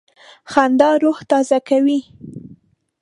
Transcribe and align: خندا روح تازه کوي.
خندا 0.51 0.89
روح 1.03 1.17
تازه 1.29 1.59
کوي. 1.67 1.99